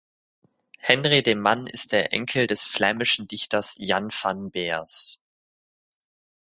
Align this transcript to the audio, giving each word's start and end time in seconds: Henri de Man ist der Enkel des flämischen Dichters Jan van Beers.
Henri 0.79 1.21
de 1.21 1.35
Man 1.35 1.67
ist 1.67 1.91
der 1.91 2.11
Enkel 2.11 2.47
des 2.47 2.63
flämischen 2.63 3.27
Dichters 3.27 3.75
Jan 3.77 4.09
van 4.09 4.49
Beers. 4.49 5.19